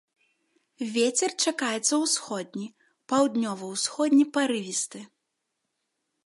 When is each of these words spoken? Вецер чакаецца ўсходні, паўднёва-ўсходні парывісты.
Вецер 0.95 1.31
чакаецца 1.45 1.93
ўсходні, 2.03 2.65
паўднёва-ўсходні 3.13 4.25
парывісты. 4.39 4.99